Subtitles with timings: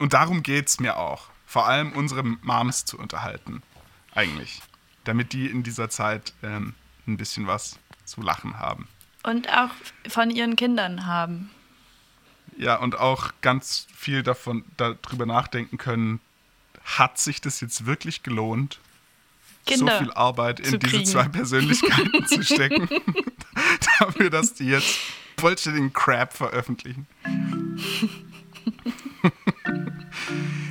[0.00, 1.28] Und darum geht es mir auch.
[1.46, 3.62] Vor allem unsere Moms zu unterhalten.
[4.14, 4.62] Eigentlich.
[5.04, 6.74] Damit die in dieser Zeit ähm,
[7.06, 8.88] ein bisschen was zu lachen haben.
[9.22, 9.68] Und auch
[10.08, 11.50] von ihren Kindern haben.
[12.56, 16.20] Ja, und auch ganz viel davon darüber nachdenken können,
[16.82, 18.80] hat sich das jetzt wirklich gelohnt,
[19.66, 22.88] Kinder so viel Arbeit in diese zwei Persönlichkeiten zu stecken,
[23.98, 24.98] dafür, dass die jetzt
[25.38, 27.06] vollständigen Crap veröffentlichen.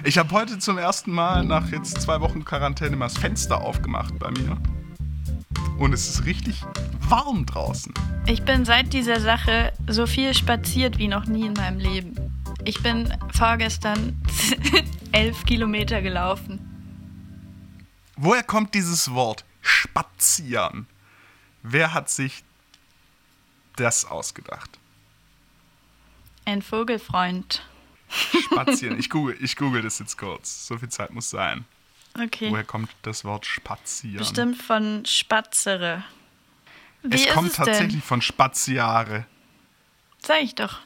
[0.10, 4.17] Ich habe heute zum ersten Mal nach jetzt zwei Wochen Quarantäne mal das Fenster aufgemacht
[4.17, 4.58] bei mir.
[5.77, 6.63] Und es ist richtig
[7.02, 7.94] warm draußen.
[8.26, 12.16] Ich bin seit dieser Sache so viel spaziert wie noch nie in meinem Leben.
[12.66, 14.20] Ich bin vorgestern
[15.12, 16.58] elf Kilometer gelaufen.
[18.17, 20.88] Woher kommt dieses Wort spazieren?
[21.62, 22.44] Wer hat sich
[23.76, 24.80] das ausgedacht?
[26.45, 27.62] Ein Vogelfreund.
[28.09, 28.99] Spazieren.
[28.99, 30.67] Ich google, ich google das jetzt kurz.
[30.67, 31.66] So viel Zeit muss sein.
[32.20, 32.50] Okay.
[32.52, 34.17] Woher kommt das Wort spazieren?
[34.17, 36.03] Bestimmt von Spatzere.
[37.03, 38.02] Wie es kommt es tatsächlich denn?
[38.02, 39.25] von Spaziare.
[40.22, 40.80] Sag ich doch.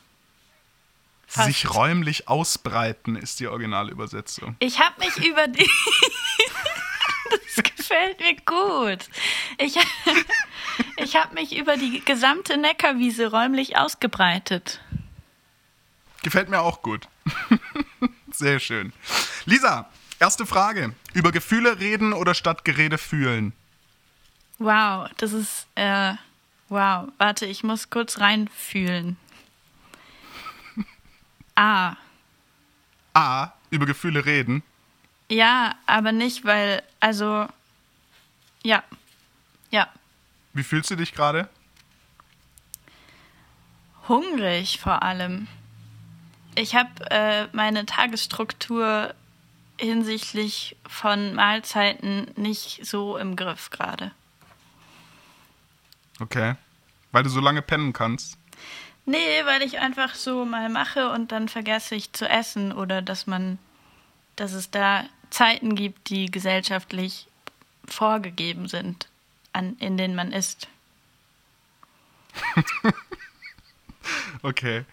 [1.25, 1.47] Fast.
[1.47, 4.55] Sich räumlich ausbreiten ist die Originalübersetzung.
[4.59, 5.67] Ich habe mich über die.
[7.31, 9.09] das gefällt mir gut.
[9.57, 9.75] Ich,
[10.97, 14.81] ich habe mich über die gesamte Neckarwiese räumlich ausgebreitet.
[16.21, 17.07] Gefällt mir auch gut.
[18.31, 18.93] Sehr schön.
[19.45, 20.93] Lisa, erste Frage.
[21.13, 23.53] Über Gefühle reden oder statt Gerede fühlen?
[24.59, 25.67] Wow, das ist.
[25.75, 26.13] Äh,
[26.69, 29.17] wow, warte, ich muss kurz reinfühlen.
[31.55, 31.95] Ah,
[33.13, 33.51] A.
[33.69, 34.63] Über Gefühle reden.
[35.29, 36.81] ja, aber nicht, weil.
[36.99, 37.47] Also.
[38.63, 38.83] Ja.
[39.69, 39.87] Ja.
[40.53, 41.47] Wie fühlst du dich gerade?
[44.07, 45.47] Hungrig vor allem.
[46.55, 49.13] Ich habe äh, meine Tagesstruktur
[49.79, 54.11] hinsichtlich von Mahlzeiten nicht so im Griff gerade.
[56.19, 56.55] Okay.
[57.11, 58.37] Weil du so lange pennen kannst.
[59.05, 63.27] Nee, weil ich einfach so mal mache und dann vergesse ich zu essen oder dass
[63.27, 63.59] man,
[64.35, 67.27] dass es da Zeiten gibt, die gesellschaftlich
[67.85, 69.09] vorgegeben sind,
[69.51, 70.67] an, in denen man isst.
[74.41, 74.85] Okay.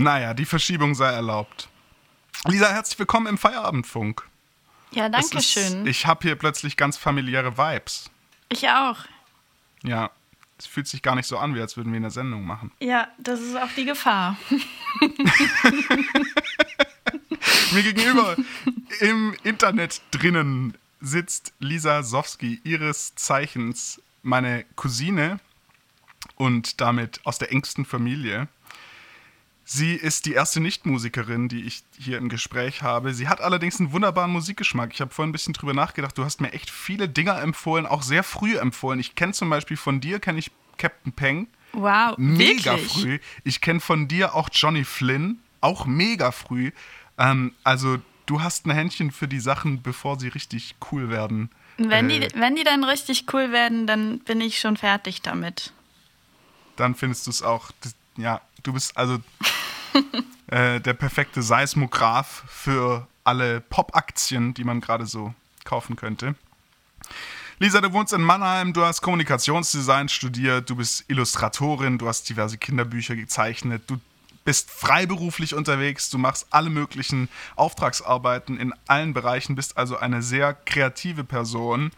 [0.00, 1.68] Naja, die Verschiebung sei erlaubt.
[2.46, 4.22] Lisa, herzlich willkommen im Feierabendfunk.
[4.92, 5.84] Ja, danke ist- schön.
[5.88, 8.08] Ich habe hier plötzlich ganz familiäre Vibes.
[8.48, 8.98] Ich auch.
[9.82, 10.10] Ja,
[10.56, 12.70] es fühlt sich gar nicht so an, wie als würden wir eine Sendung machen.
[12.78, 14.36] Ja, das ist auch die Gefahr.
[17.72, 18.36] Mir gegenüber
[19.00, 25.40] im Internet drinnen sitzt Lisa Sowski, ihres Zeichens meine Cousine
[26.36, 28.46] und damit aus der engsten Familie.
[29.70, 33.12] Sie ist die erste Nichtmusikerin, die ich hier im Gespräch habe.
[33.12, 34.94] Sie hat allerdings einen wunderbaren Musikgeschmack.
[34.94, 36.16] Ich habe vorhin ein bisschen drüber nachgedacht.
[36.16, 38.98] Du hast mir echt viele Dinger empfohlen, auch sehr früh empfohlen.
[38.98, 41.48] Ich kenne zum Beispiel von dir, kenne ich Captain Peng.
[41.74, 42.92] Wow, Mega wirklich?
[42.92, 43.18] früh.
[43.44, 46.70] Ich kenne von dir auch Johnny Flynn, auch mega früh.
[47.18, 51.50] Ähm, also du hast ein Händchen für die Sachen, bevor sie richtig cool werden.
[51.76, 55.74] Wenn, Äh, die, wenn die dann richtig cool werden, dann bin ich schon fertig damit.
[56.76, 57.70] dann findest du es auch.
[58.16, 59.18] Ja, du bist also
[60.48, 66.34] äh, der perfekte Seismograph für alle Pop-Aktien, die man gerade so kaufen könnte.
[67.60, 72.56] Lisa, du wohnst in Mannheim, du hast Kommunikationsdesign studiert, du bist Illustratorin, du hast diverse
[72.56, 73.98] Kinderbücher gezeichnet, du
[74.44, 80.54] bist freiberuflich unterwegs, du machst alle möglichen Auftragsarbeiten in allen Bereichen, bist also eine sehr
[80.54, 81.90] kreative Person.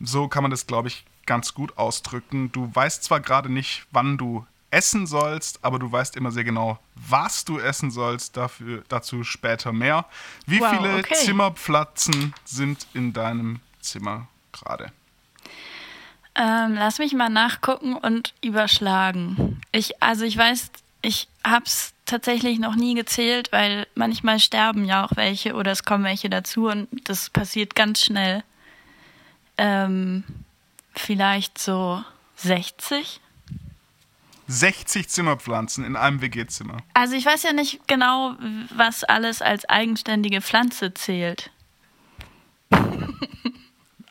[0.00, 2.50] So kann man das, glaube ich, ganz gut ausdrücken.
[2.52, 4.44] Du weißt zwar gerade nicht, wann du
[4.76, 8.36] essen sollst, aber du weißt immer sehr genau, was du essen sollst.
[8.36, 10.04] Dafür, dazu später mehr.
[10.46, 11.14] Wie Wow, viele okay.
[11.14, 14.92] Zimmerpflanzen sind in deinem Zimmer gerade?
[16.34, 19.62] Ähm, lass mich mal nachgucken und überschlagen.
[19.72, 20.70] Ich, also ich weiß,
[21.00, 26.04] ich hab's tatsächlich noch nie gezählt, weil manchmal sterben ja auch welche oder es kommen
[26.04, 28.44] welche dazu und das passiert ganz schnell.
[29.56, 30.24] Ähm,
[30.94, 32.04] vielleicht so
[32.36, 33.22] 60?
[34.48, 36.78] 60 Zimmerpflanzen in einem WG-Zimmer.
[36.94, 38.36] Also ich weiß ja nicht genau,
[38.74, 41.50] was alles als eigenständige Pflanze zählt.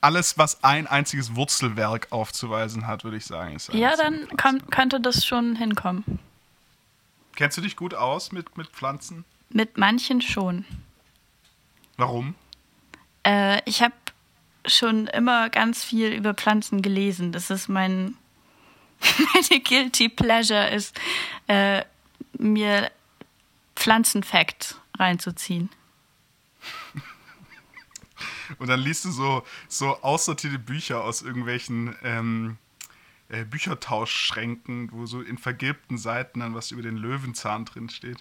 [0.01, 3.55] Alles, was ein einziges Wurzelwerk aufzuweisen hat, würde ich sagen.
[3.55, 6.19] Ist Ja, dann kann, könnte das schon hinkommen.
[7.35, 9.25] Kennst du dich gut aus mit, mit Pflanzen?
[9.49, 10.63] Mit manchen schon.
[11.97, 12.35] Warum?
[13.23, 13.95] Äh, ich habe
[14.67, 17.31] schon immer ganz viel über Pflanzen gelesen.
[17.31, 18.15] Das ist mein
[19.33, 20.99] meine guilty pleasure ist
[21.47, 21.83] äh,
[22.37, 22.91] mir
[23.75, 25.69] Pflanzenfacts reinzuziehen.
[28.59, 32.57] Und dann liest du so, so aussortierte Bücher aus irgendwelchen ähm,
[33.29, 38.17] äh, Büchertauschschränken, wo so in vergilbten Seiten dann was über den Löwenzahn drin steht.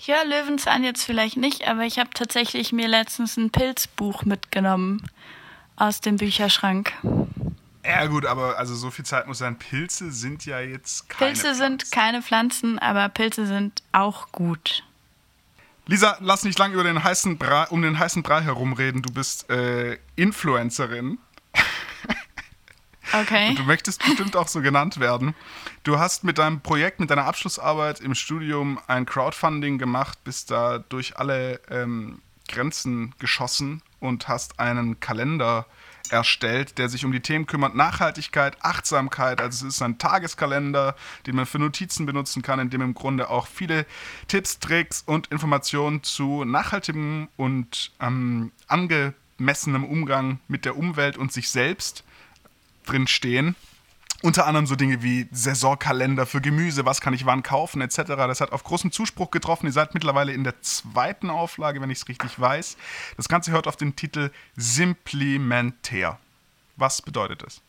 [0.00, 5.02] Ja, Löwenzahn jetzt vielleicht nicht, aber ich habe tatsächlich mir letztens ein Pilzbuch mitgenommen
[5.76, 6.92] aus dem Bücherschrank.
[7.88, 9.58] Ja gut, aber also so viel Zeit muss sein.
[9.58, 11.58] Pilze sind ja jetzt keine Pilze Pflanzen.
[11.58, 14.84] sind keine Pflanzen, aber Pilze sind auch gut.
[15.86, 19.00] Lisa, lass nicht lang über den heißen Brei, um den heißen Brei herumreden.
[19.00, 21.18] Du bist äh, Influencerin.
[23.12, 23.54] Okay.
[23.54, 25.34] Du möchtest bestimmt auch so genannt werden.
[25.82, 30.78] Du hast mit deinem Projekt, mit deiner Abschlussarbeit im Studium ein Crowdfunding gemacht, bist da
[30.78, 35.66] durch alle ähm, Grenzen geschossen und hast einen Kalender
[36.10, 37.74] erstellt, der sich um die Themen kümmert.
[37.74, 39.40] Nachhaltigkeit, Achtsamkeit.
[39.40, 40.96] Also es ist ein Tageskalender,
[41.26, 43.86] den man für Notizen benutzen kann, in dem im Grunde auch viele
[44.26, 51.50] Tipps, Tricks und Informationen zu nachhaltigem und ähm, angemessenem Umgang mit der Umwelt und sich
[51.50, 52.04] selbst
[52.86, 53.54] drin stehen.
[54.20, 58.02] Unter anderem so Dinge wie Saisonkalender für Gemüse, was kann ich wann kaufen, etc.
[58.04, 59.66] Das hat auf großen Zuspruch getroffen.
[59.66, 62.76] Ihr seid mittlerweile in der zweiten Auflage, wenn ich es richtig weiß.
[63.16, 66.18] Das Ganze hört auf den Titel Simplimentär.
[66.76, 67.60] Was bedeutet das?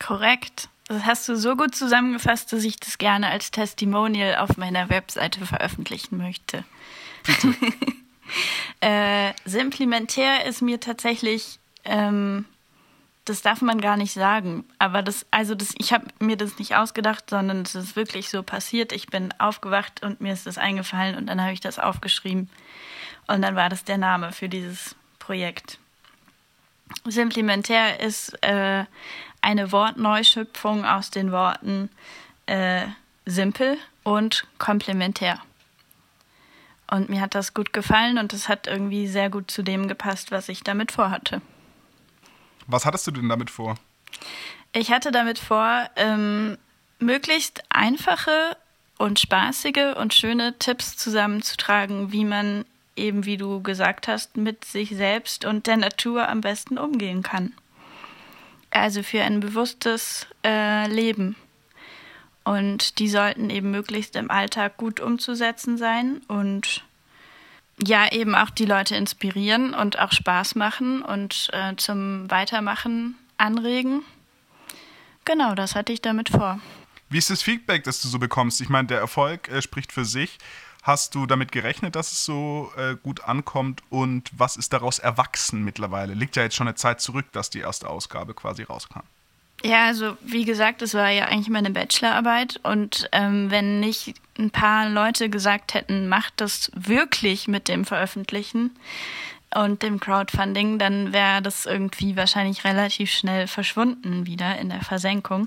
[0.00, 0.68] Korrekt.
[0.88, 5.46] Das hast du so gut zusammengefasst, dass ich das gerne als Testimonial auf meiner Webseite
[5.46, 6.64] veröffentlichen möchte.
[8.80, 12.46] Äh, Simplimentär ist mir tatsächlich ähm,
[13.24, 14.64] das darf man gar nicht sagen.
[14.78, 18.42] Aber das, also das, ich habe mir das nicht ausgedacht, sondern es ist wirklich so
[18.42, 18.92] passiert.
[18.92, 22.50] Ich bin aufgewacht und mir ist das eingefallen und dann habe ich das aufgeschrieben.
[23.28, 25.78] Und dann war das der Name für dieses Projekt.
[27.04, 28.84] Simplimentär ist äh,
[29.40, 31.90] eine Wortneuschöpfung aus den Worten
[32.46, 32.86] äh,
[33.24, 35.38] simpel und komplementär.
[36.90, 40.30] Und mir hat das gut gefallen und es hat irgendwie sehr gut zu dem gepasst,
[40.30, 41.40] was ich damit vorhatte.
[42.66, 43.76] Was hattest du denn damit vor?
[44.72, 46.56] Ich hatte damit vor, ähm,
[46.98, 48.56] möglichst einfache
[48.98, 52.64] und spaßige und schöne Tipps zusammenzutragen, wie man
[52.96, 57.52] eben, wie du gesagt hast, mit sich selbst und der Natur am besten umgehen kann.
[58.70, 61.36] Also für ein bewusstes äh, Leben.
[62.44, 66.82] Und die sollten eben möglichst im Alltag gut umzusetzen sein und
[67.78, 74.02] ja, eben auch die Leute inspirieren und auch Spaß machen und äh, zum Weitermachen anregen.
[75.24, 76.60] Genau, das hatte ich damit vor.
[77.08, 78.60] Wie ist das Feedback, das du so bekommst?
[78.60, 80.38] Ich meine, der Erfolg äh, spricht für sich.
[80.82, 85.62] Hast du damit gerechnet, dass es so äh, gut ankommt und was ist daraus erwachsen
[85.62, 86.14] mittlerweile?
[86.14, 89.02] Liegt ja jetzt schon eine Zeit zurück, dass die erste Ausgabe quasi rauskam.
[89.64, 94.50] Ja, also wie gesagt, es war ja eigentlich meine Bachelorarbeit und ähm, wenn nicht ein
[94.50, 98.72] paar Leute gesagt hätten, macht das wirklich mit dem Veröffentlichen
[99.54, 105.46] und dem Crowdfunding, dann wäre das irgendwie wahrscheinlich relativ schnell verschwunden wieder in der Versenkung.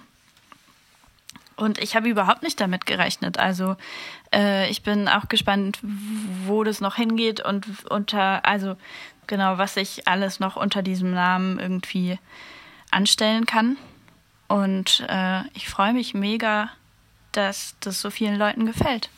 [1.57, 3.38] Und ich habe überhaupt nicht damit gerechnet.
[3.38, 3.75] Also
[4.33, 5.79] äh, ich bin auch gespannt,
[6.45, 8.75] wo das noch hingeht und unter, also
[9.27, 12.18] genau, was ich alles noch unter diesem Namen irgendwie
[12.91, 13.77] anstellen kann.
[14.47, 16.69] Und äh, ich freue mich mega,
[17.31, 19.09] dass das so vielen Leuten gefällt.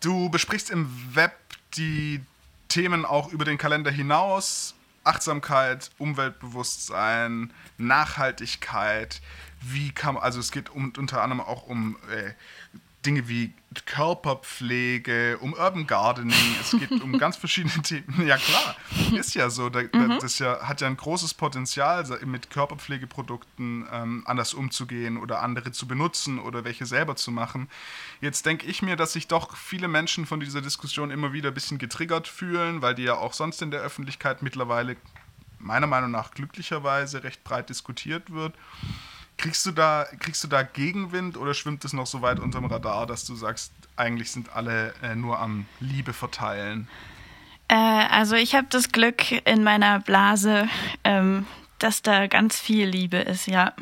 [0.00, 1.32] Du besprichst im Web
[1.76, 2.20] die
[2.68, 4.74] Themen auch über den Kalender hinaus.
[5.04, 9.20] Achtsamkeit, Umweltbewusstsein, Nachhaltigkeit.
[9.60, 12.32] Wie kann also es geht um, unter anderem auch um äh,
[13.04, 13.52] Dinge wie
[13.86, 18.26] Körperpflege, um Urban Gardening, es geht um ganz verschiedene Themen.
[18.26, 18.76] Ja klar,
[19.12, 19.68] ist ja so.
[19.68, 20.18] Da, mhm.
[20.20, 25.86] Das ja, hat ja ein großes Potenzial, mit Körperpflegeprodukten ähm, anders umzugehen oder andere zu
[25.86, 27.68] benutzen oder welche selber zu machen.
[28.20, 31.54] Jetzt denke ich mir, dass sich doch viele Menschen von dieser Diskussion immer wieder ein
[31.54, 34.96] bisschen getriggert fühlen, weil die ja auch sonst in der Öffentlichkeit mittlerweile
[35.58, 38.54] meiner Meinung nach glücklicherweise recht breit diskutiert wird.
[39.44, 43.06] Kriegst du da, kriegst du da Gegenwind oder schwimmt es noch so weit unterm Radar,
[43.06, 46.88] dass du sagst, eigentlich sind alle äh, nur am Liebe verteilen?
[47.68, 50.66] Äh, also ich habe das Glück in meiner Blase,
[51.04, 51.44] ähm,
[51.78, 53.74] dass da ganz viel Liebe ist, ja.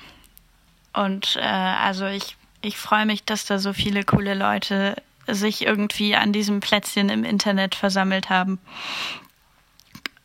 [0.95, 6.17] Und äh, also ich, ich freue mich, dass da so viele coole Leute sich irgendwie
[6.17, 8.59] an diesem Plätzchen im Internet versammelt haben.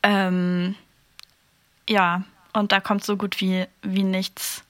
[0.01, 0.73] Ähm,
[1.87, 4.63] ja, und da kommt so gut wie, wie nichts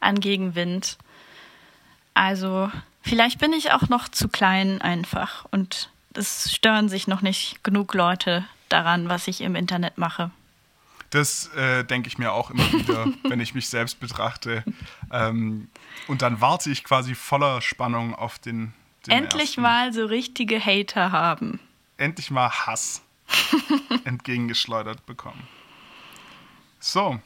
[0.00, 0.98] an Gegenwind.
[2.14, 2.70] Also
[3.02, 7.94] vielleicht bin ich auch noch zu klein einfach und es stören sich noch nicht genug
[7.94, 10.30] Leute daran, was ich im Internet mache.
[11.10, 14.64] Das äh, denke ich mir auch immer wieder, wenn ich mich selbst betrachte.
[15.10, 15.68] Ähm,
[16.06, 18.72] und dann warte ich quasi voller Spannung auf den.
[19.06, 19.62] den Endlich ersten.
[19.62, 21.58] mal so richtige Hater haben.
[21.96, 23.02] Endlich mal Hass.
[24.04, 25.46] entgegengeschleudert bekommen.
[26.78, 27.20] So,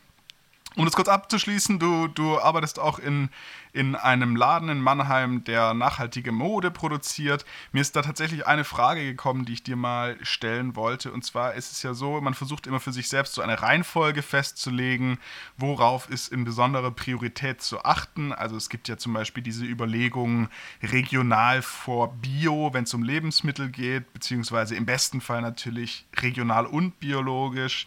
[0.76, 3.28] um das kurz abzuschließen, du, du arbeitest auch in,
[3.72, 7.44] in einem Laden in Mannheim, der nachhaltige Mode produziert.
[7.70, 11.12] Mir ist da tatsächlich eine Frage gekommen, die ich dir mal stellen wollte.
[11.12, 14.22] Und zwar ist es ja so, man versucht immer für sich selbst so eine Reihenfolge
[14.22, 15.18] festzulegen,
[15.56, 18.32] worauf ist in besonderer Priorität zu achten.
[18.32, 20.48] Also es gibt ja zum Beispiel diese Überlegungen
[20.82, 26.98] regional vor Bio, wenn es um Lebensmittel geht, beziehungsweise im besten Fall natürlich regional und
[26.98, 27.86] biologisch.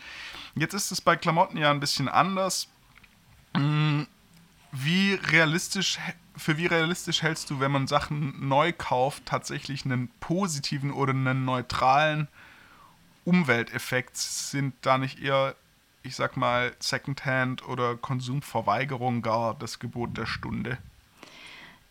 [0.56, 2.70] Jetzt ist es bei Klamotten ja ein bisschen anders.
[4.79, 5.98] Wie realistisch,
[6.36, 11.46] für wie realistisch hältst du, wenn man Sachen neu kauft, tatsächlich einen positiven oder einen
[11.46, 12.27] neutralen
[13.25, 14.17] Umwelteffekt?
[14.17, 15.55] Sind da nicht eher,
[16.03, 20.77] ich sag mal, Secondhand oder Konsumverweigerung gar das Gebot der Stunde?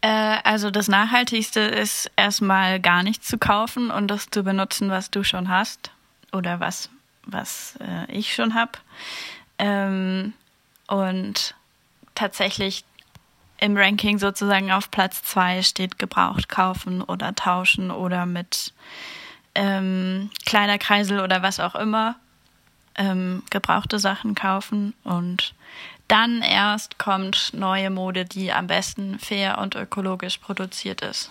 [0.02, 5.10] Äh, also das Nachhaltigste ist erstmal gar nichts zu kaufen und das zu benutzen, was
[5.10, 5.90] du schon hast
[6.32, 6.88] oder was,
[7.24, 8.72] was äh, ich schon habe.
[9.58, 10.34] Ähm,
[10.86, 11.56] und
[12.16, 12.84] tatsächlich
[13.58, 18.74] im Ranking sozusagen auf Platz zwei steht gebraucht kaufen oder tauschen oder mit
[19.54, 22.16] ähm, Kleiderkreisel oder was auch immer
[22.96, 25.54] ähm, gebrauchte Sachen kaufen und
[26.08, 31.30] dann erst kommt neue Mode, die am besten fair und ökologisch produziert ist.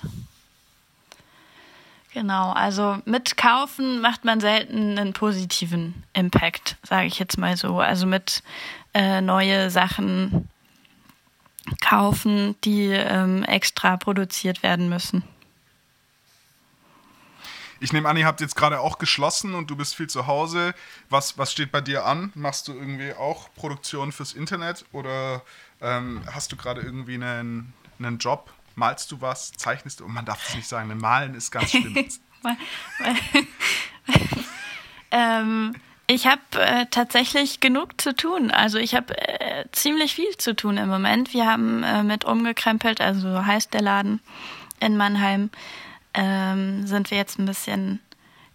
[2.13, 7.79] Genau, also mit Kaufen macht man selten einen positiven Impact, sage ich jetzt mal so.
[7.79, 8.41] Also mit
[8.93, 10.47] äh, neue Sachen
[11.81, 15.23] kaufen, die ähm, extra produziert werden müssen.
[17.79, 20.73] Ich nehme an, ihr habt jetzt gerade auch geschlossen und du bist viel zu Hause.
[21.09, 22.31] Was, was steht bei dir an?
[22.33, 25.43] Machst du irgendwie auch Produktion fürs Internet oder
[25.81, 28.51] ähm, hast du gerade irgendwie einen, einen Job?
[28.75, 29.51] Malst du was?
[29.51, 30.05] Zeichnest du?
[30.05, 31.95] Und man darf es nicht sagen, malen ist ganz schlimm.
[35.11, 35.75] ähm,
[36.07, 38.51] ich habe äh, tatsächlich genug zu tun.
[38.51, 41.33] Also ich habe äh, ziemlich viel zu tun im Moment.
[41.33, 44.19] Wir haben äh, mit umgekrempelt, also so heißt der Laden
[44.79, 45.49] in Mannheim,
[46.13, 47.99] ähm, sind wir jetzt ein bisschen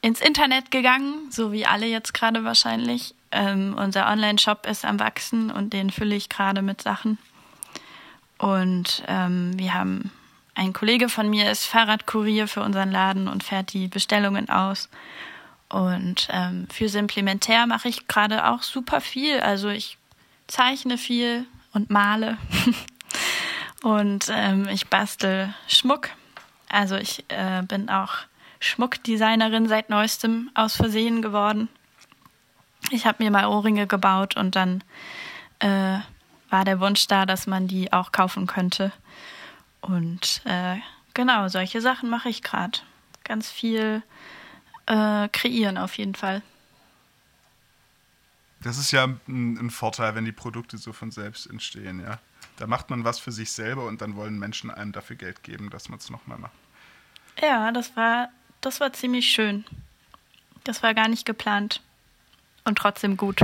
[0.01, 3.15] ins Internet gegangen, so wie alle jetzt gerade wahrscheinlich.
[3.33, 7.19] Ähm, unser Online-Shop ist am wachsen und den fülle ich gerade mit Sachen.
[8.39, 10.11] Und ähm, wir haben
[10.55, 14.89] ein Kollege von mir ist Fahrradkurier für unseren Laden und fährt die Bestellungen aus.
[15.71, 19.41] Und ähm, für Simplementär mache ich gerade auch super viel.
[19.41, 19.97] Also ich
[20.49, 22.39] zeichne viel und male.
[23.83, 26.11] und ähm, ich bastel Schmuck.
[26.69, 28.15] Also ich äh, bin auch
[28.59, 31.69] Schmuckdesignerin seit neuestem aus Versehen geworden.
[32.91, 34.83] Ich habe mir mal Ohrringe gebaut und dann
[35.61, 35.99] äh,
[36.51, 38.93] war der Wunsch da, dass man die auch kaufen könnte.
[39.81, 40.79] Und äh,
[41.15, 42.81] genau, solche Sachen mache ich gerade.
[43.23, 44.03] Ganz viel
[44.91, 46.43] äh, kreieren auf jeden Fall.
[48.63, 52.19] Das ist ja ein, ein, Vorteil, wenn die Produkte so von selbst entstehen, ja.
[52.57, 55.71] Da macht man was für sich selber und dann wollen Menschen einem dafür Geld geben,
[55.71, 56.53] dass man es nochmal macht.
[57.41, 58.29] Ja, das war,
[58.61, 59.65] das war ziemlich schön.
[60.65, 61.81] Das war gar nicht geplant.
[62.65, 63.41] Und trotzdem gut.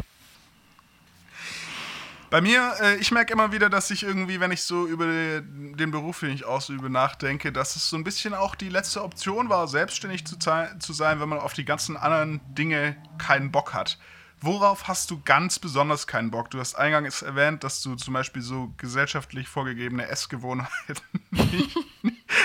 [2.37, 5.91] Bei mir, äh, ich merke immer wieder, dass ich irgendwie, wenn ich so über den
[5.91, 9.67] Beruf, den ich ausübe, nachdenke, dass es so ein bisschen auch die letzte Option war,
[9.69, 13.99] selbstständig zu, zu sein, wenn man auf die ganzen anderen Dinge keinen Bock hat.
[14.43, 16.51] Worauf hast du ganz besonders keinen Bock?
[16.51, 21.01] Du hast eingangs erwähnt, dass du zum Beispiel so gesellschaftlich vorgegebene Essgewohnheiten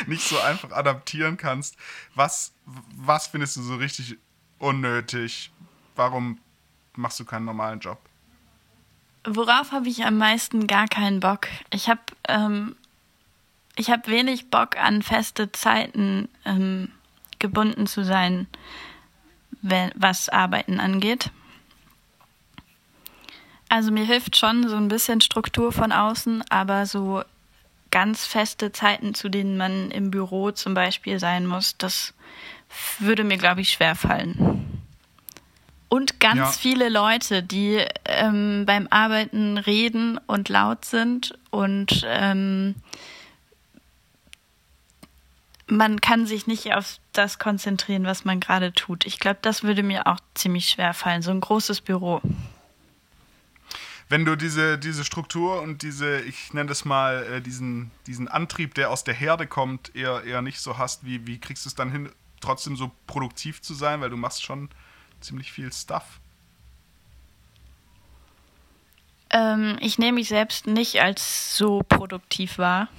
[0.08, 1.76] nicht, so einfach adaptieren kannst.
[2.16, 2.54] Was,
[2.96, 4.18] was findest du so richtig
[4.58, 5.52] unnötig?
[5.98, 6.40] Warum
[6.96, 8.00] machst du keinen normalen Job?
[9.24, 11.48] Worauf habe ich am meisten gar keinen Bock?
[11.72, 12.76] Ich habe ähm,
[13.76, 16.90] ich habe wenig Bock an feste Zeiten ähm,
[17.40, 18.48] gebunden zu sein,
[19.62, 21.30] was Arbeiten angeht.
[23.70, 27.24] Also mir hilft schon so ein bisschen Struktur von außen, aber so
[27.90, 32.14] ganz feste Zeiten, zu denen man im Büro zum Beispiel sein muss, das
[33.00, 34.81] würde mir, glaube ich, schwer fallen.
[35.92, 36.46] Und ganz ja.
[36.46, 42.76] viele Leute, die ähm, beim Arbeiten reden und laut sind und ähm,
[45.68, 49.06] man kann sich nicht auf das konzentrieren, was man gerade tut.
[49.06, 52.22] Ich glaube, das würde mir auch ziemlich schwer fallen, so ein großes Büro.
[54.08, 58.76] Wenn du diese, diese Struktur und diese, ich nenne das mal, äh, diesen, diesen Antrieb,
[58.76, 61.76] der aus der Herde kommt, eher, eher nicht so hast, wie, wie kriegst du es
[61.76, 64.70] dann hin, trotzdem so produktiv zu sein, weil du machst schon
[65.22, 66.20] ziemlich viel Stuff.
[69.32, 72.88] Ähm, ich nehme mich selbst nicht als so produktiv wahr.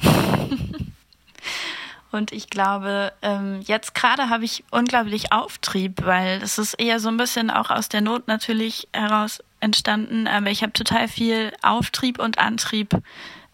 [2.10, 7.08] Und ich glaube, ähm, jetzt gerade habe ich unglaublich Auftrieb, weil es ist eher so
[7.08, 10.26] ein bisschen auch aus der Not natürlich heraus entstanden.
[10.26, 12.94] Aber ich habe total viel Auftrieb und Antrieb,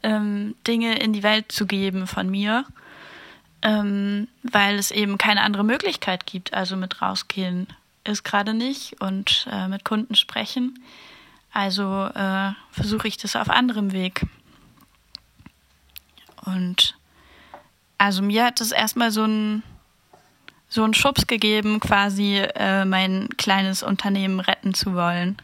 [0.02, 2.64] ähm, Dinge in die Welt zu geben von mir,
[3.62, 6.52] ähm, weil es eben keine andere Möglichkeit gibt.
[6.52, 7.68] Also mit rausgehen
[8.08, 10.78] ist gerade nicht und äh, mit Kunden sprechen.
[11.52, 14.26] Also äh, versuche ich das auf anderem Weg.
[16.44, 16.96] Und
[17.98, 19.62] also mir hat es erstmal so ein
[20.70, 25.40] so einen Schubs gegeben, quasi äh, mein kleines Unternehmen retten zu wollen.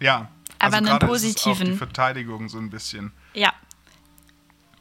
[0.00, 0.28] Ja.
[0.60, 1.66] Aber also einen gerade ist auch positiven.
[1.72, 3.12] die Verteidigung so ein bisschen.
[3.34, 3.52] Ja.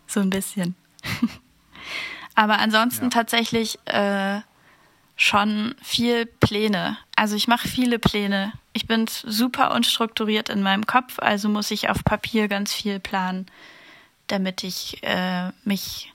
[0.05, 0.75] So ein bisschen.
[2.35, 3.09] Aber ansonsten Ja.
[3.09, 4.41] tatsächlich äh,
[5.17, 6.97] schon viel Pläne.
[7.15, 8.53] Also ich mache viele Pläne.
[8.71, 13.47] Ich bin super unstrukturiert in meinem Kopf, also muss ich auf Papier ganz viel planen,
[14.27, 16.13] damit ich äh, mich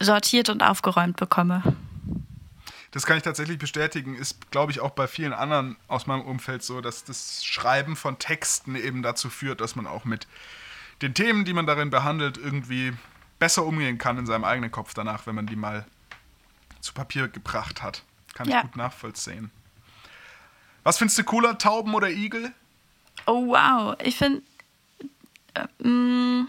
[0.00, 1.62] sortiert und aufgeräumt bekomme.
[2.90, 6.62] Das kann ich tatsächlich bestätigen, ist, glaube ich, auch bei vielen anderen aus meinem Umfeld
[6.62, 10.26] so, dass das Schreiben von Texten eben dazu führt, dass man auch mit
[11.02, 12.94] den Themen, die man darin behandelt, irgendwie
[13.38, 15.86] besser umgehen kann in seinem eigenen Kopf danach, wenn man die mal
[16.88, 18.02] zu Papier gebracht hat.
[18.34, 18.58] Kann Ja.
[18.58, 19.50] ich gut nachvollziehen.
[20.84, 22.52] Was findest du cooler, Tauben oder Igel?
[23.26, 24.42] Oh wow, ich finde
[25.54, 26.48] äh, mm,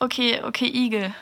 [0.00, 1.14] okay, okay, Igel.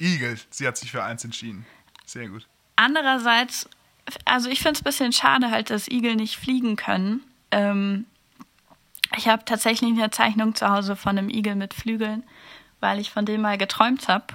[0.00, 0.38] Igel.
[0.50, 1.64] Sie hat sich für eins entschieden.
[2.04, 2.46] Sehr gut.
[2.74, 3.68] Andererseits,
[4.24, 7.22] also ich finde es ein bisschen schade halt, dass Igel nicht fliegen können.
[7.52, 8.06] Ähm,
[9.16, 12.24] ich habe tatsächlich eine Zeichnung zu Hause von einem Igel mit Flügeln,
[12.80, 14.26] weil ich von dem mal geträumt habe.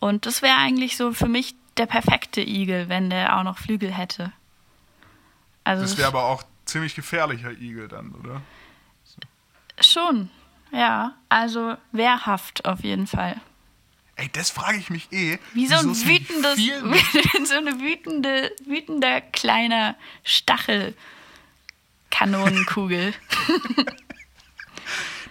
[0.00, 3.92] Und das wäre eigentlich so für mich der perfekte Igel, wenn der auch noch Flügel
[3.92, 4.32] hätte.
[5.64, 8.40] Also Das wäre aber auch ziemlich gefährlicher Igel dann, oder?
[9.80, 10.30] schon,
[10.72, 11.14] ja.
[11.28, 13.40] Also wehrhaft auf jeden Fall.
[14.16, 15.40] Ey, das frage ich mich eh.
[15.54, 16.56] Wie so ein wütendes,
[17.48, 23.12] so eine wütende, wütender kleiner Stachel-Kanonenkugel.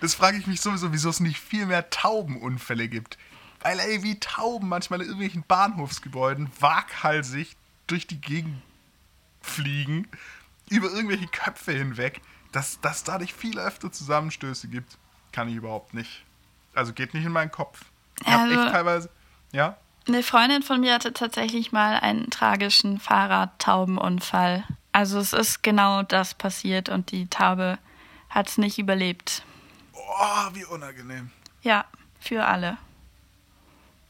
[0.01, 3.17] Das frage ich mich sowieso, wieso es nicht viel mehr Taubenunfälle gibt.
[3.63, 7.55] Weil, ey, wie Tauben manchmal in irgendwelchen Bahnhofsgebäuden waghalsig
[7.87, 8.61] durch die Gegend
[9.41, 10.07] fliegen,
[10.69, 12.21] über irgendwelche Köpfe hinweg,
[12.51, 14.97] dass dass da nicht viel öfter Zusammenstöße gibt,
[15.31, 16.23] kann ich überhaupt nicht.
[16.75, 17.85] Also geht nicht in meinen Kopf.
[18.21, 19.09] Ich Also- echt teilweise,
[19.51, 24.65] ja, Eine Freundin von mir hatte tatsächlich mal einen tragischen Fahrradtaubenunfall.
[24.91, 27.79] Also es ist genau das passiert und die Taube
[28.29, 29.43] hat es nicht überlebt.
[29.93, 31.31] oh, wie unangenehm.
[31.61, 31.85] Ja,
[32.19, 32.77] für alle.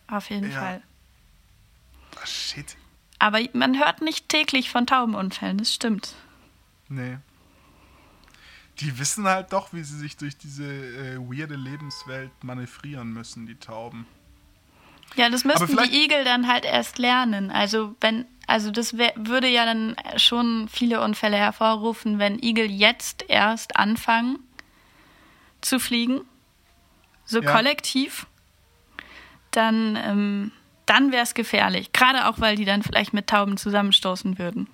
[0.07, 0.59] Auf jeden Ja.
[0.59, 0.83] Fall.
[2.15, 2.75] Oh, shit.
[3.19, 6.15] Aber man hört nicht täglich von Taubenunfällen, das stimmt.
[6.89, 7.17] Nee.
[8.79, 13.55] Die wissen halt doch, wie sie sich durch diese äh, weirde Lebenswelt manövrieren müssen, die
[13.55, 14.05] Tauben.
[15.15, 17.51] Ja, das müssten die Igel dann halt erst lernen.
[17.51, 23.23] Also wenn, also das wär, würde ja dann schon viele Unfälle hervorrufen, wenn Igel jetzt
[23.29, 24.39] erst anfangen
[25.61, 26.21] zu fliegen,
[27.25, 27.51] so Ja.
[27.51, 28.25] kollektiv,
[29.55, 30.51] dann, ähm,
[30.85, 31.91] dann wäre es gefährlich.
[31.93, 34.67] Gerade auch, weil die dann vielleicht mit Tauben zusammenstoßen würden.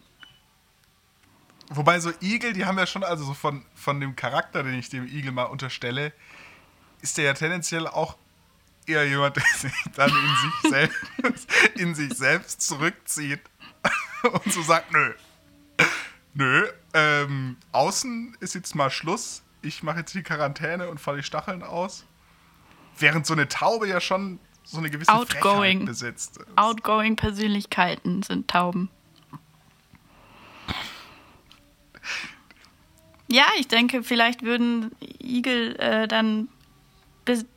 [1.70, 4.90] Wobei so Igel, die haben ja schon, also so von, von dem Charakter, den ich
[4.90, 6.14] dem Igel mal unterstelle,
[7.02, 8.18] ist der ja tendenziell auch
[8.88, 13.42] eher jemand, der sich dann in sich selbst, in sich selbst zurückzieht
[14.24, 15.14] und so sagt, nö.
[16.34, 19.44] Nö, ähm, außen ist jetzt mal Schluss.
[19.62, 22.06] Ich mache jetzt die Quarantäne und falle die Stacheln aus.
[22.98, 24.40] Während so eine Taube ja schon
[24.72, 25.80] so eine gewisse Outgoing.
[25.80, 26.40] Frechheit besitzt.
[26.56, 28.90] Outgoing Persönlichkeiten sind Tauben.
[33.32, 36.50] Ja, ich denke, vielleicht würden Igel äh, dann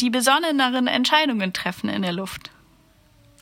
[0.01, 2.51] die besonneneren Entscheidungen treffen in der Luft.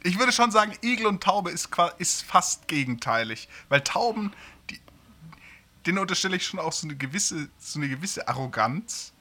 [0.02, 3.48] Ich würde schon sagen, Igel und Taube ist, ist fast gegenteilig.
[3.68, 4.32] Weil Tauben,
[4.70, 4.80] die,
[5.86, 9.12] denen unterstelle ich schon auch so eine gewisse, so eine gewisse Arroganz.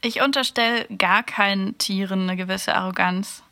[0.00, 3.42] Ich unterstelle gar keinen Tieren eine gewisse Arroganz.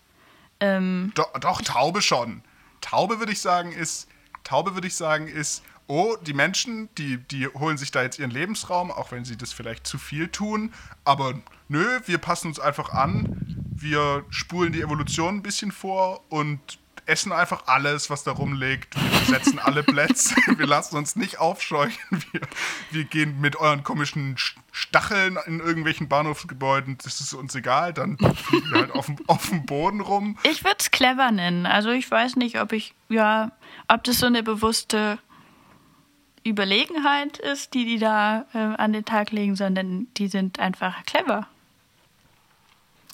[0.61, 2.43] Ähm, Doch, doch, Taube schon.
[2.81, 4.09] Taube würde ich sagen, ist,
[4.45, 8.31] Taube würde ich sagen, ist, oh, die Menschen, die, die holen sich da jetzt ihren
[8.31, 10.73] Lebensraum, auch wenn sie das vielleicht zu viel tun.
[11.05, 11.35] Aber
[11.69, 13.65] nö, wir passen uns einfach an.
[13.75, 18.95] Wir spulen die Evolution ein bisschen vor und essen einfach alles, was da rumliegt.
[18.95, 20.35] Wir besetzen alle Plätze.
[20.57, 21.99] Wir lassen uns nicht aufscheuchen.
[22.33, 22.41] Wir,
[22.91, 26.99] wir gehen mit euren komischen Sch- Stacheln in irgendwelchen Bahnhofsgebäuden.
[27.03, 27.93] Das ist uns egal.
[27.93, 30.37] Dann fliegen wir halt auf dem, auf dem Boden rum.
[30.43, 31.65] ich würde es clever nennen.
[31.67, 33.53] Also ich weiß nicht, ob ich, ja,
[33.89, 35.19] ob das so eine bewusste
[36.45, 41.47] Überlegenheit ist, die die da äh, an den Tag legen, sondern die sind einfach clever.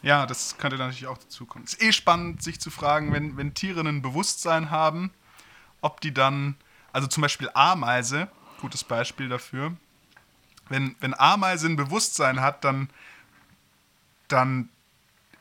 [0.02, 1.64] Ja, das könnte natürlich auch dazu kommen.
[1.64, 5.12] Es ist eh spannend, sich zu fragen, wenn, wenn Tiere ein Bewusstsein haben,
[5.80, 6.56] ob die dann,
[6.92, 8.28] also zum Beispiel Ameise,
[8.60, 9.76] gutes Beispiel dafür,
[10.68, 12.90] wenn, wenn Ameise ein Bewusstsein hat, dann,
[14.28, 14.68] dann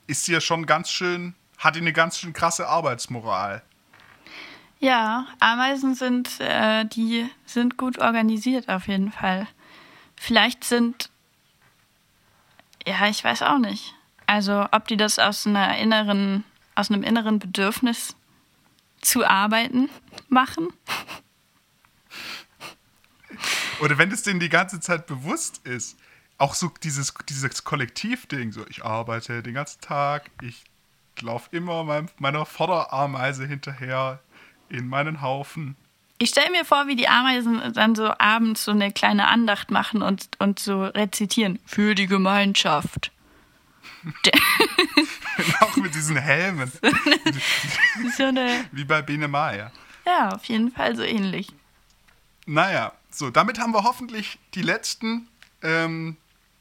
[0.06, 3.64] ist sie ja schon ganz schön, hat die eine ganz schön krasse Arbeitsmoral.
[4.80, 9.48] Ja, Ameisen sind, äh, die sind gut organisiert auf jeden Fall.
[10.16, 11.10] Vielleicht sind,
[12.86, 13.96] ja, ich weiß auch nicht.
[14.32, 18.16] Also, ob die das aus einer inneren, aus einem inneren Bedürfnis
[19.02, 19.90] zu arbeiten
[20.30, 20.70] machen.
[23.82, 26.00] Oder wenn es denen die ganze Zeit bewusst ist.
[26.38, 30.64] Auch so dieses, dieses Kollektivding, so ich arbeite den ganzen Tag, ich
[31.20, 34.22] laufe immer mein, meiner Vorderarmeise hinterher
[34.70, 35.76] in meinen Haufen.
[36.20, 40.02] Ich stelle mir vor, wie die Ameisen dann so abends so eine kleine Andacht machen
[40.02, 41.60] und, und so rezitieren.
[41.66, 43.12] Für die Gemeinschaft.
[45.60, 46.72] auch mit diesen Helmen.
[48.18, 49.72] so eine, Wie bei Biene Maya.
[50.06, 51.50] ja, auf jeden Fall so ähnlich.
[52.46, 55.28] Naja, so, damit haben wir hoffentlich die letzten
[55.62, 56.18] ähm,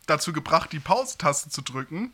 [0.06, 2.12] dazu gebracht, die Pause-Taste zu drücken.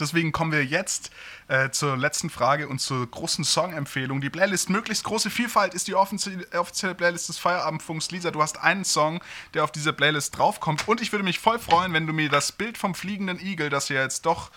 [0.00, 1.10] Deswegen kommen wir jetzt
[1.48, 4.20] äh, zur letzten Frage und zur großen Song-Empfehlung.
[4.20, 8.10] Die Playlist möglichst große Vielfalt ist die offizielle, Playlist des Feierabendfunks.
[8.10, 9.22] Lisa, du hast einen Song,
[9.54, 10.86] der auf dieser Playlist draufkommt.
[10.88, 13.88] Und ich würde mich voll freuen, wenn du mir das Bild vom fliegenden Igel, das
[13.88, 14.50] ja jetzt doch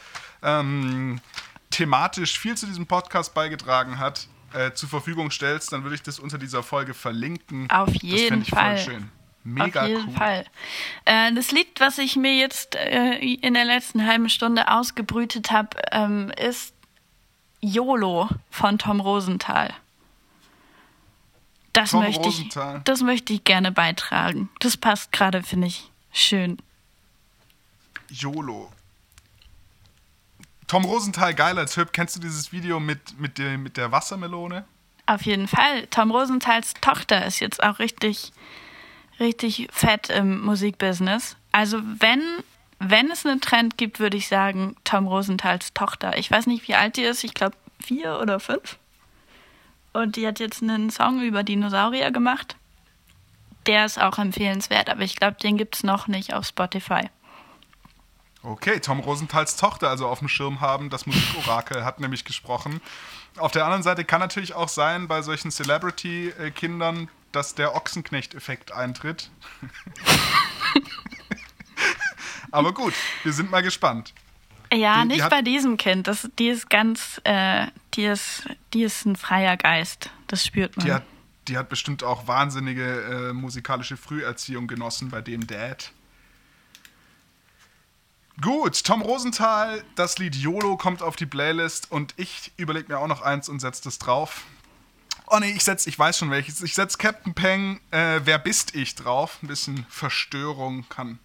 [0.44, 1.22] ähm,
[1.70, 5.72] thematisch viel zu diesem Podcast beigetragen hat, äh, zur Verfügung stellst.
[5.72, 7.70] Dann würde ich das unter dieser Folge verlinken.
[7.70, 8.78] Auf das jeden fänd ich Fall.
[8.78, 9.21] Voll schön.
[9.44, 10.14] Mega Auf jeden cool.
[10.14, 10.46] Fall.
[11.06, 15.78] Äh, das Lied, was ich mir jetzt äh, in der letzten halben Stunde ausgebrütet habe,
[15.92, 16.74] ähm, ist
[17.62, 19.74] YOLO von Tom Rosenthal.
[21.74, 22.78] Das Tom möchte Rosenthal.
[22.78, 24.50] ich, das möchte ich gerne beitragen.
[24.60, 26.58] Das passt gerade, finde ich, schön.
[28.10, 28.72] YOLO.
[30.68, 31.94] Tom Rosenthal geil als Typ.
[31.94, 34.66] Kennst du dieses Video mit, mit, der, mit der Wassermelone?
[35.06, 35.88] Auf jeden Fall.
[35.88, 38.32] Tom Rosenthals Tochter ist jetzt auch richtig,
[39.22, 41.38] richtig fett im Musikbusiness.
[41.54, 42.22] Also wenn,
[42.80, 46.18] wenn es einen Trend gibt, würde ich sagen, Tom Rosenthals Tochter.
[46.18, 47.24] Ich weiß nicht, wie alt die ist.
[47.24, 48.78] Ich glaube vier oder fünf.
[49.94, 52.56] Und die hat jetzt einen Song über Dinosaurier gemacht.
[53.68, 57.10] Der ist auch empfehlenswert, aber ich glaube, den gibt es noch nicht auf Spotify.
[58.44, 60.90] Okay, Tom Rosenthals Tochter also auf dem Schirm haben.
[60.90, 62.82] Das Musikorakel hat nämlich gesprochen.
[63.38, 69.30] Auf der anderen Seite kann natürlich auch sein, bei solchen Celebrity-Kindern, dass der Ochsenknecht-Effekt eintritt.
[72.52, 74.14] Aber gut, wir sind mal gespannt.
[74.74, 76.08] Ja, Die- die nicht hat- bei diesem Kind.
[76.08, 80.10] Das, die ist ganz, äh, die ist, die ist ein freier Geist.
[80.28, 80.86] Das spürt man.
[80.86, 81.04] Die hat,
[81.48, 85.92] die hat bestimmt auch wahnsinnige äh, musikalische Früherziehung genossen bei dem Dad.
[88.42, 93.08] Gut, Tom Rosenthal, das Lied YOLO kommt auf die Playlist und ich überlege mir auch
[93.08, 94.44] noch eins und setze das drauf.
[95.34, 96.62] Oh nee, ich setz, ich weiß schon welches.
[96.62, 99.40] Ich setze Captain Peng, äh, Wer bist ich drauf?
[99.42, 101.20] Ein bisschen Verstörung kann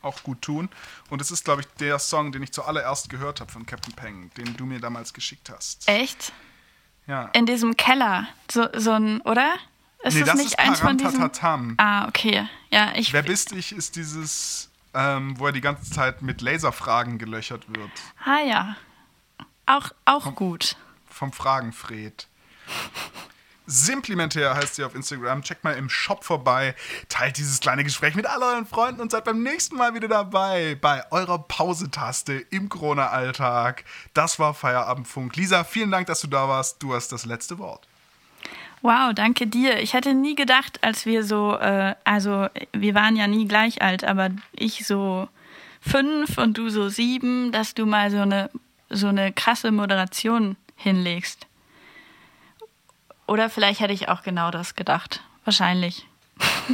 [0.00, 0.70] auch gut tun.
[1.10, 4.30] Und es ist, glaube ich, der Song, den ich zuallererst gehört habe von Captain Peng,
[4.38, 5.86] den du mir damals geschickt hast.
[5.86, 6.32] Echt?
[7.06, 7.28] Ja.
[7.34, 8.28] In diesem Keller.
[8.50, 9.56] So, so ein, oder?
[10.04, 11.76] Ist nee, das, das nicht ist eins von diesen.
[11.76, 12.48] Ah, okay.
[12.70, 13.12] Ja, ich.
[13.12, 17.90] Wer bist ich ist dieses, ähm, wo er die ganze Zeit mit Laserfragen gelöchert wird.
[18.24, 18.76] Ah, ja.
[19.66, 20.76] Auch, auch gut.
[21.10, 22.26] Vom Fragenfred.
[23.70, 25.42] Simplimentär heißt sie auf Instagram.
[25.42, 26.74] Checkt mal im Shop vorbei.
[27.08, 30.76] Teilt dieses kleine Gespräch mit all euren Freunden und seid beim nächsten Mal wieder dabei
[30.80, 33.84] bei eurer Pausetaste im Corona-Alltag.
[34.12, 35.36] Das war Feierabendfunk.
[35.36, 36.82] Lisa, vielen Dank, dass du da warst.
[36.82, 37.86] Du hast das letzte Wort.
[38.82, 39.78] Wow, danke dir.
[39.80, 44.02] Ich hätte nie gedacht, als wir so, äh, also wir waren ja nie gleich alt,
[44.02, 45.28] aber ich so
[45.80, 48.50] fünf und du so sieben, dass du mal so eine,
[48.88, 51.46] so eine krasse Moderation hinlegst.
[53.30, 55.22] Oder vielleicht hätte ich auch genau das gedacht.
[55.44, 56.04] Wahrscheinlich.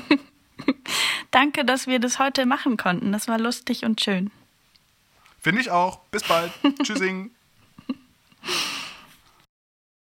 [1.30, 3.12] Danke, dass wir das heute machen konnten.
[3.12, 4.30] Das war lustig und schön.
[5.38, 5.98] Finde ich auch.
[6.10, 6.50] Bis bald.
[6.82, 7.30] Tschüssing.